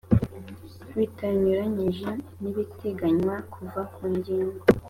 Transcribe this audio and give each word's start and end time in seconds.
bitanyuranyije 0.97 2.09
n 2.41 2.43
ibiteganywa 2.51 3.35
kuva 3.53 3.81
ku 3.93 4.03
ngingo 4.15 4.61